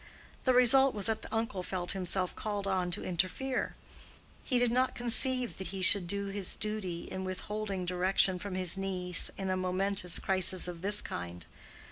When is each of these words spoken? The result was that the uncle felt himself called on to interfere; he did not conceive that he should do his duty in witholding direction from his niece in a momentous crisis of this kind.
The 0.45 0.53
result 0.55 0.95
was 0.95 1.05
that 1.05 1.21
the 1.21 1.31
uncle 1.31 1.61
felt 1.61 1.91
himself 1.91 2.35
called 2.35 2.65
on 2.65 2.89
to 2.89 3.03
interfere; 3.03 3.75
he 4.43 4.57
did 4.57 4.71
not 4.71 4.95
conceive 4.95 5.59
that 5.59 5.67
he 5.67 5.83
should 5.83 6.07
do 6.07 6.25
his 6.29 6.55
duty 6.55 7.03
in 7.03 7.23
witholding 7.23 7.85
direction 7.85 8.39
from 8.39 8.55
his 8.55 8.79
niece 8.79 9.29
in 9.37 9.51
a 9.51 9.55
momentous 9.55 10.17
crisis 10.17 10.67
of 10.67 10.81
this 10.81 11.01
kind. 11.01 11.45